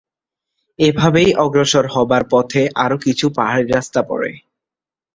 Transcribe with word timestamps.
এভাবেই 0.79 1.29
অগ্রসর 1.35 1.85
হবার 1.87 2.23
পথে 2.31 2.61
আরো 2.75 2.97
কিছু 2.97 3.25
পাহাড়ী 3.37 3.65
রাস্তা 3.67 4.01
পড়ে। 4.09 4.31